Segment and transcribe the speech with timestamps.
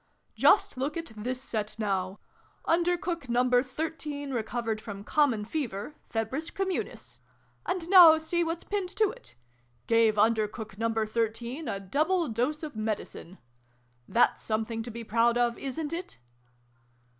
[0.35, 2.19] "Just look at this set, now.'
[2.65, 7.19] Under Cook Number Thirteen recovered from Common Fever Fe bris Communist
[7.67, 9.35] And now see what's pinned to it.'
[9.93, 13.37] Gave Under Cook Number Thirteen a Double Dose of Medicine'
[14.07, 16.17] That' s something to be proud of, isnt it